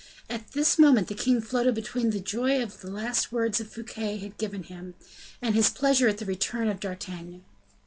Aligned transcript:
At 0.31 0.53
this 0.53 0.79
moment 0.79 1.09
the 1.09 1.13
king 1.13 1.41
floated 1.41 1.75
between 1.75 2.09
the 2.09 2.19
joy 2.19 2.65
the 2.65 2.89
last 2.89 3.31
words 3.31 3.61
of 3.61 3.69
Fouquet 3.71 4.17
had 4.17 4.35
given 4.39 4.63
him, 4.63 4.95
and 5.43 5.53
his 5.53 5.69
pleasure 5.69 6.07
at 6.07 6.17
the 6.17 6.25
return 6.25 6.69
of 6.69 6.79
D'Artagnan. 6.79 7.43